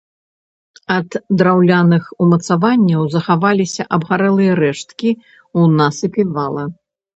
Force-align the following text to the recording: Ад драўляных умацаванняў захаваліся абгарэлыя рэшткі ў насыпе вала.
Ад 0.95 1.17
драўляных 1.41 2.03
умацаванняў 2.27 3.01
захаваліся 3.17 3.83
абгарэлыя 3.99 4.57
рэшткі 4.63 5.09
ў 5.21 5.61
насыпе 5.79 6.29
вала. 6.35 6.65